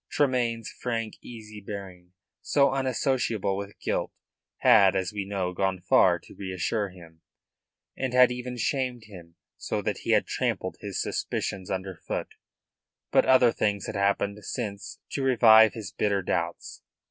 [0.09, 4.11] Tremayne's frank, easy bearing, so unassociable with guilt,
[4.61, 7.21] had, as we know, gone far, to reassure him,
[7.95, 12.29] and had even shamed him, so that he had trampled his suspicions underfoot.
[13.11, 16.81] But other things had happened since to revive his bitter doubts.